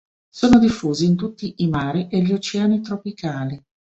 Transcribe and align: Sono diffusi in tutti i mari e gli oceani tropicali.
Sono 0.33 0.57
diffusi 0.57 1.05
in 1.05 1.15
tutti 1.15 1.53
i 1.57 1.67
mari 1.67 2.07
e 2.07 2.23
gli 2.23 2.33
oceani 2.33 2.81
tropicali. 2.81 3.63